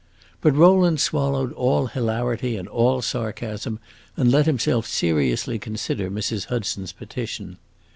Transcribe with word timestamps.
But 0.41 0.55
Rowland 0.55 0.99
swallowed 0.99 1.53
all 1.53 1.85
hilarity 1.85 2.55
and 2.57 2.67
all 2.67 3.03
sarcasm, 3.03 3.77
and 4.17 4.31
let 4.31 4.47
himself 4.47 4.87
seriously 4.87 5.59
consider 5.59 6.09
Mrs. 6.09 6.45
Hudson's 6.45 6.91
petition. 6.91 7.59